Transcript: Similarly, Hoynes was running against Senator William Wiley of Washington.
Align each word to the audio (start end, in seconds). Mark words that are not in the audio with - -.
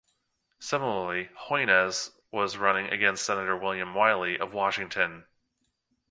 Similarly, 0.57 1.29
Hoynes 1.47 2.09
was 2.31 2.57
running 2.57 2.87
against 2.87 3.23
Senator 3.23 3.55
William 3.55 3.93
Wiley 3.93 4.39
of 4.39 4.51
Washington. 4.51 5.27